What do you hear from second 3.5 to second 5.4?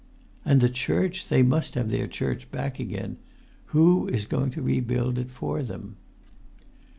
Who is going to rebuild it